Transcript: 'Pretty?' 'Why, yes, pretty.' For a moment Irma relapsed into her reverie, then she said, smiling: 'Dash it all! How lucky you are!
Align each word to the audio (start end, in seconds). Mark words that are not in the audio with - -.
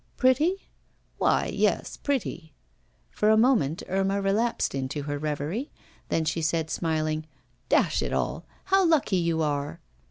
'Pretty?' 0.17 0.63
'Why, 1.19 1.45
yes, 1.53 1.95
pretty.' 1.95 2.55
For 3.11 3.29
a 3.29 3.37
moment 3.37 3.83
Irma 3.87 4.19
relapsed 4.19 4.73
into 4.73 5.03
her 5.03 5.19
reverie, 5.19 5.69
then 6.09 6.25
she 6.25 6.41
said, 6.41 6.71
smiling: 6.71 7.27
'Dash 7.69 8.01
it 8.01 8.11
all! 8.11 8.43
How 8.63 8.83
lucky 8.83 9.17
you 9.17 9.43
are! 9.43 9.79